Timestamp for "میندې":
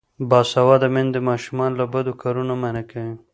0.95-1.19